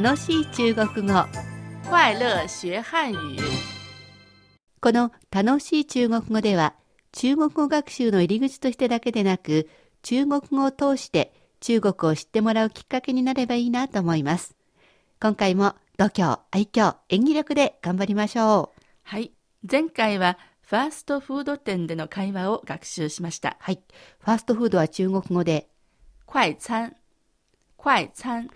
[0.00, 1.24] 楽しい中国語
[1.88, 3.38] 快乐学汉语。
[4.80, 6.74] この楽しい中国語では
[7.12, 9.70] 中国語学習の入り口としてだけでなく
[10.02, 14.56] 中国語を通して中国を知ってもらうきっかけになればいいなと思います
[15.22, 19.30] 今回も度胸愛嬌演技力で頑張りましょうはい。
[19.62, 23.56] 前回はファーストフード店での会話を学習しました。
[23.60, 23.80] はい
[24.18, 25.68] ファーストフードは中国語で
[26.26, 26.96] 快餐、
[27.78, 28.50] 快餐、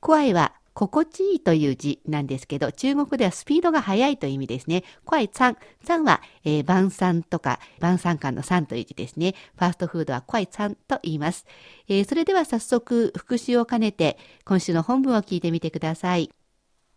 [0.00, 4.84] 怖いは心地いいという字なんですけど、中国ではスピードが速いという意味ですね。
[5.04, 5.56] 怖い餐。
[5.84, 9.34] 餐は、えー晩餐とか晩餐館の餐という字ですね。
[9.56, 11.44] ファーストフードは怖い餐と言います。
[11.88, 16.30] えーそれでは早速復習を兼ねて今週の本文を聞いてみてください。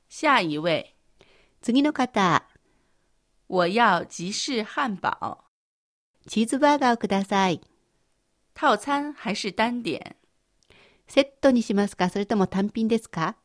[0.07, 0.95] 下一位，
[1.61, 2.45] 次の方、
[3.49, 5.39] 我要吉士汉堡，
[6.27, 7.59] チーズバーガーをください。
[8.55, 10.15] 套餐还是单点？
[11.07, 12.09] セットにしますか？
[12.09, 13.35] それとも単品ですか？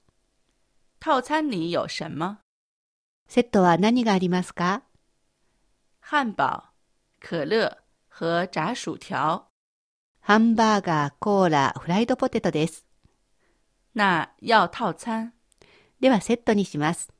[1.00, 2.38] 套餐里有什么？
[3.28, 4.82] セットは何がありますか？
[6.00, 6.70] 汉堡、
[7.20, 9.44] 可乐和炸薯条。
[10.20, 12.86] ハンバーガー、コーラ、フライドポテトです。
[13.94, 15.32] 那要套餐？
[16.00, 17.10] ではセットにします。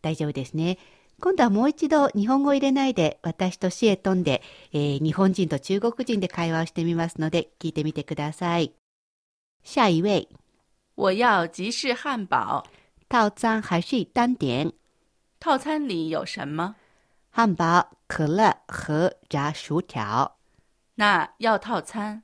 [0.00, 0.78] 大丈夫ですね。
[1.20, 8.74] 今度はもう一度日本語を入れないで私とシエトンで、えー日本人と中国人で会話をしてみますので聞いてみてください。
[9.62, 10.28] 下一位、
[10.94, 12.64] 我要吉士汉堡，
[13.08, 14.72] 套餐还是单点？
[15.40, 16.74] 套餐里有什么？
[17.30, 20.36] 汉堡、可乐和炸薯条。
[20.96, 22.22] 那要套餐？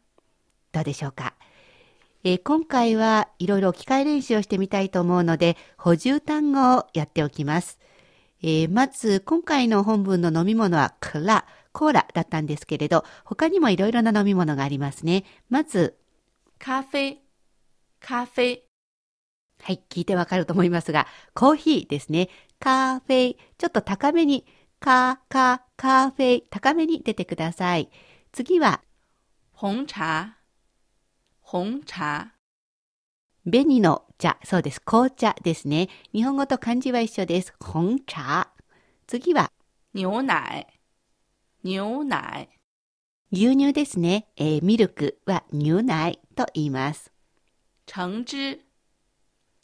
[0.72, 1.34] どうでしょうか、
[2.25, 7.78] えー今回はいろいろ置き換え練習をしてみたいと思うので補充単語をやっておきます。
[8.42, 15.25] えーまず今回の本文の飲み物はクラ、コーラだったんですけれど他にもいろいろな飲み物がありますね。
[15.48, 15.97] まず、
[16.58, 17.23] 咖啡，
[18.00, 18.64] 咖啡。
[19.60, 22.28] はい、聞いてわかると思いますが、コーヒーですね。
[22.60, 24.46] カーフェイ、ちょっと高めに、
[24.80, 27.90] カー、カー、カーフェイ、高めに出てください。
[28.33, 28.83] 次は、
[29.52, 30.36] 红茶，
[31.42, 32.34] 红茶。
[33.45, 34.80] 紅の茶、そうです。
[34.80, 35.89] 紅茶ですね。
[36.12, 37.52] 日本語と漢字は一緒です。
[37.58, 38.52] 紅茶。
[39.06, 39.50] 次は、
[39.94, 40.67] 牛奶，
[41.64, 42.48] 牛奶。
[43.33, 44.28] 牛乳ですね。
[44.36, 47.12] えーミルクは乳奶と言います。
[47.90, 48.60] 橙汁，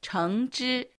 [0.00, 0.90] 橙汁。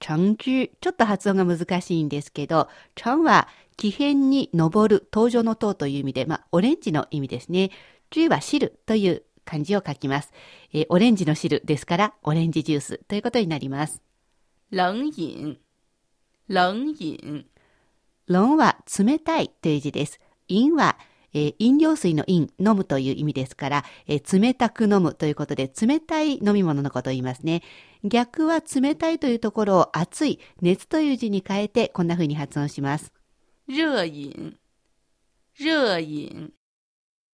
[0.00, 0.72] 橙汁。
[0.80, 3.46] ちょっと発音が難しいんですけど、橙は
[3.76, 7.70] 木片に登る、登場の塔という意味で、まあ、オレンジの意味ですね。
[8.10, 10.32] 汁は汁という漢字を書きます。
[10.72, 14.02] えーオレンジの汁ですから、オレンジジュースということになります。
[14.72, 15.56] 冷飲，
[16.48, 17.46] 冷飲。
[18.26, 20.18] 論は冷たいという字です。
[20.48, 20.98] 飲は、
[21.32, 27.62] えー飲料水の飲、飲むという意味ですから、えー冷たく飲むということで、冷たい飲み物のことを言いますね。
[28.04, 33.12] 逆は冷たいというところを熱い、熱という字に変えて、こんな風に発音します。
[33.68, 34.56] 热饮，
[35.58, 36.52] 热飲。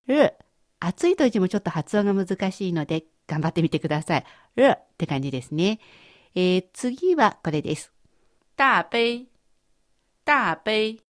[0.07, 0.34] る、
[0.81, 4.25] 熱いという字もちょっと発音が難しいので、頑張ってみてください。
[4.57, 5.81] るって感じですね。
[6.34, 7.93] えー次はこれです。
[8.57, 9.27] 大杯，
[10.25, 11.06] 大杯。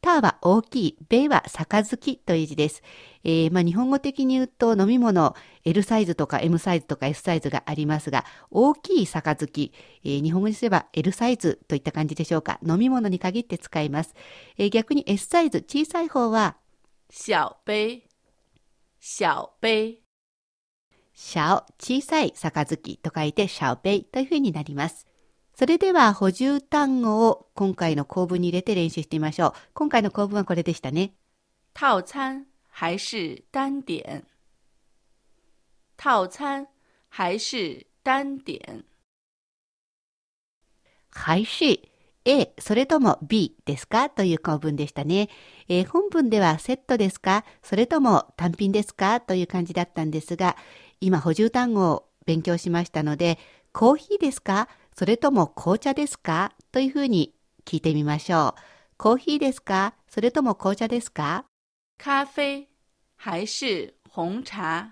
[0.00, 2.82] タは大きい、ベは杯という字です。
[3.22, 5.34] えーまあ、日本語的に言うと飲み物
[5.64, 9.72] L サイズとか M サイズとか S サイズがありますが、大きい杯、
[10.04, 12.58] えー日本語にすれば L サイズといった感じでしょうか。
[12.66, 14.14] 飲み物に限って使います。
[14.56, 16.56] えー逆に S サイズ、小さい方は、
[17.10, 18.04] 小杯，
[18.98, 20.00] 小杯。
[21.12, 25.06] シャオ、小さい杯と書いてシャオペイというふうになります。
[25.60, 29.52] それでは補充単語を今回の構文に入れて練習してみましょう。
[29.74, 31.12] 今回の構文はこれでしたね。
[31.74, 34.22] 套餐还是单点？
[35.98, 36.66] 套餐
[37.10, 38.84] 还是单点？
[41.10, 41.92] はいし、
[42.24, 44.08] A、それとも B ですか？
[44.08, 45.28] という構文でしたね。
[45.68, 47.44] えー本文ではセットですか？
[47.62, 49.20] それとも単品ですか？
[49.20, 50.56] という感じだったんですが、
[51.02, 53.38] 今補充単語を勉強しましたので、
[53.74, 54.70] コーヒーですか？
[55.00, 56.52] それとも紅茶ですか？
[56.72, 58.60] というふうに聞いてみましょう。
[58.98, 59.94] コーヒーですか？
[60.10, 61.46] それとも紅茶ですか？
[61.96, 62.68] 咖啡
[63.16, 64.90] 还是红茶？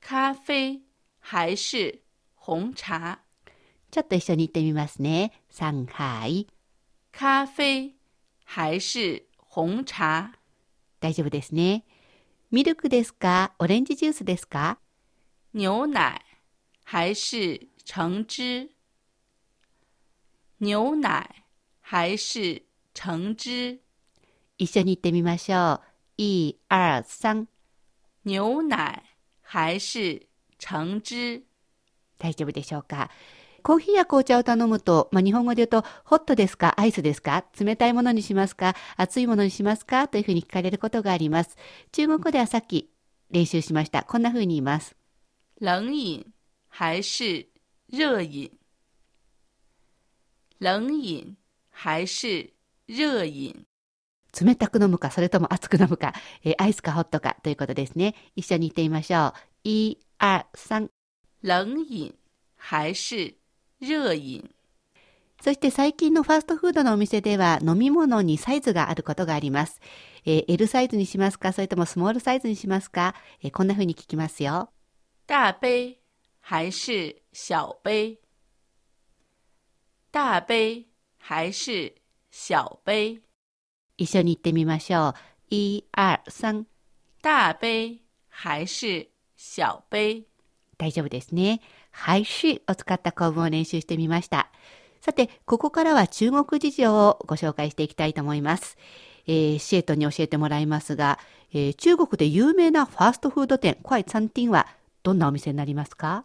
[0.00, 0.82] 咖啡
[1.20, 2.02] 还是
[2.34, 3.18] 红茶？
[3.92, 5.30] ちょっと一緒に言ってみますね。
[5.48, 6.48] 上海。
[7.12, 7.94] 咖啡
[8.44, 10.32] 还是红茶？
[10.98, 11.84] 大丈夫ですね。
[12.50, 13.52] ミルクですか？
[13.60, 14.78] オレンジジュースですか？
[15.54, 16.20] 牛奶
[16.82, 18.70] 还是橙汁？
[20.58, 21.44] 牛奶
[21.80, 22.62] 还是
[22.92, 23.78] 橙汁？
[24.58, 25.80] 一緒に言ってみましょう。
[26.16, 27.46] 一、二、三。
[28.24, 29.04] 牛奶
[29.40, 30.26] 还是
[30.58, 31.44] 橙汁？
[32.18, 33.08] 大丈夫でしょうか？
[33.62, 36.74] コーヒーや紅茶を頼むと、まあ、日本語で言うと、ホットですか？
[36.80, 37.44] アイスですか？
[37.58, 38.74] 冷たいものにしますか？
[38.96, 40.08] 熱いものにしますか？
[40.08, 41.56] というふうに聞かれることがあります。
[41.92, 42.90] 中国語ではさっき
[43.30, 44.02] 練習しました。
[44.02, 44.96] こんなふうに言います。
[45.60, 46.24] 冷飲
[46.68, 47.46] 还是
[47.92, 48.50] 热饮
[50.58, 51.36] 冷飲
[51.70, 52.52] 还是
[52.86, 53.66] 热飲
[54.38, 56.12] 冷たく飲むか、それとも熱く飲むか、
[56.44, 58.14] えー、アイスかホットかということですね。
[58.34, 59.32] 一緒に言ってみましょう。
[59.64, 60.90] 一、二、三。
[61.42, 62.14] 冷飲
[62.56, 63.34] 还是
[63.80, 64.50] 熱飲
[65.42, 69.80] そして最近のファーストフードのお店では飲み物にサイズがあることがあります。
[70.24, 74.70] えー、L サイズにしますかそれともスモールサイズにしますか、えー、こんな風に聞きますよ。
[75.26, 76.05] 大杯
[76.48, 78.20] 还是小杯？
[80.12, 80.86] 大杯
[81.18, 81.92] 还是
[82.30, 83.20] 小杯？
[83.96, 85.14] 一緒に言ってみましょう。
[85.50, 86.66] 一、二、三。
[87.20, 87.98] 大杯
[88.28, 90.26] 还是小杯？
[90.78, 91.60] 大丈夫ですね。
[91.90, 94.48] 还是を使った構文を練習してみました。
[95.00, 98.78] さて、ここからは中国事情をご紹介していきたいと思います。
[99.26, 101.18] えー、シエトに教えてもらいますが、
[101.52, 104.68] えー、中国で有名なファーストフード店、クワイツァンティンは
[105.02, 106.24] どんなお店になりますか？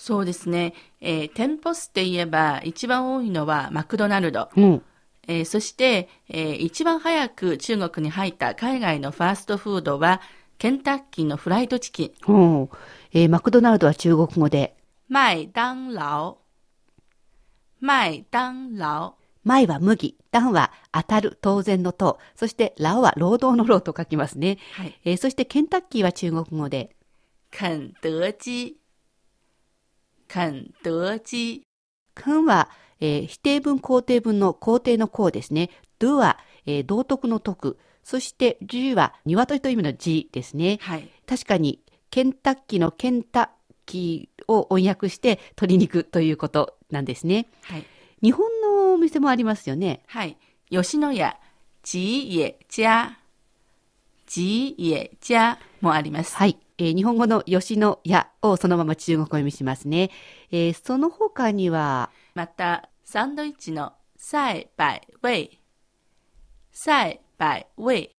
[0.00, 0.72] そうですね。
[1.02, 4.48] えー、店舗数で言えば一番多いのはマクドナルド。
[4.56, 4.82] うん、
[5.28, 10.22] えー、そして、えー、一番早く中国に入った海外のファーストフードは、
[10.56, 12.32] ケンタッキーのフライドチキン。
[12.32, 12.70] うん
[13.12, 14.74] えー、マクドナルドは中国語で。
[15.10, 16.38] 麦当劳。
[17.78, 19.16] 麦当劳。
[19.44, 24.56] 麦は麦、ダンは当たる、当然のと、そしてラオは労働の労と書きますね。
[24.72, 26.96] はい、えー、そしてケンタッキーは中国語で。
[27.52, 28.80] 肯德基。
[30.30, 31.62] 肯德基。
[32.14, 35.70] 肯はえー、否定文肯定文の肯定の肯ですね。
[35.98, 37.78] do は、えー、道徳の徳。
[38.02, 40.78] そして G は鶏という意味の G ですね。
[40.80, 41.80] はい、確かに
[42.10, 43.48] ケンタッキーのケンタッ
[43.86, 47.46] キーを翻訳して鶏肉ということなんですね。
[47.62, 47.84] はい、
[48.22, 50.02] 日本のお店もありますよね。
[50.06, 50.36] はい。
[50.70, 51.36] 吉野家、
[51.82, 53.16] 吉野家、
[54.26, 56.36] 吉野家もあります。
[56.36, 56.58] はい。
[56.80, 60.10] えー、日本語の吉野家をそのまま中国語読みしますね。
[60.50, 65.60] えー、その他には、また、サンドイッチの菜百味、
[66.72, 68.10] 菜百味、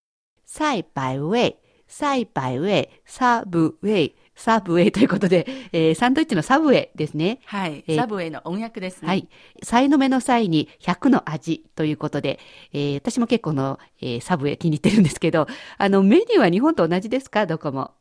[0.46, 7.40] 菜百味、赛百味、サブウェイ、サブウェイということで、えー、サンドイッチのサブウェイですね。
[7.46, 7.84] はい。
[7.88, 9.08] えー、サブウェイの音訳ですね。
[9.08, 9.28] はい。
[9.64, 12.40] さいの目の賽に100の味ということで、
[12.74, 15.48] えー、私も結構の、えー、サブウェイ気に入ってるんですけど、
[15.80, 17.48] あの、メニューは日本と同じですか？
[17.48, 17.92] どこも。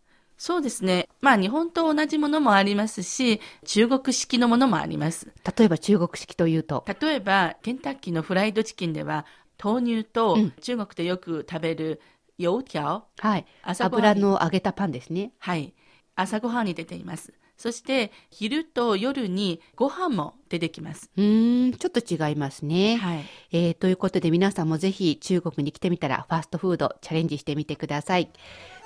[0.41, 1.07] そうですね。
[1.21, 5.31] まあ日本と同じものもありますし、中国式のものもあります。
[5.59, 9.27] 例えば中国式というと例えば、ケンタッキーのフライドチキンでは、
[9.63, 12.01] 豆乳と中国でよく食べる
[12.39, 12.81] 油条、
[13.23, 13.47] うん、はい。
[13.81, 15.33] 油の揚げたパンですね。
[15.41, 15.75] はい。
[16.15, 17.35] 朝ごはんに出ています。
[17.61, 21.11] そして昼と夜にご飯も出てきます。
[21.15, 22.97] うん、ちょっと違いますね。
[22.97, 23.25] はい。
[23.53, 28.31] えー、ということで皆さんもぜひ中国に来てみたらファーストフードチャレンジしてみてください。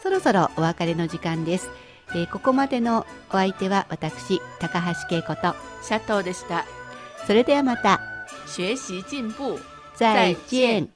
[0.03, 1.71] そろそろお別れの時間です。
[2.17, 5.55] えー、ここまでのお相手は私、高橋恵子と
[5.85, 6.65] シャトーでした。
[7.29, 8.01] それではまた。
[8.59, 9.57] 学習進步。
[9.95, 10.95] 再见。